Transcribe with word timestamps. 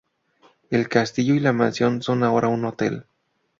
El 0.71 0.89
castillo 0.89 1.35
y 1.35 1.39
la 1.39 1.53
mansión 1.53 2.01
son 2.01 2.23
ahora 2.23 2.47
un 2.47 2.65
hotel. 2.65 3.05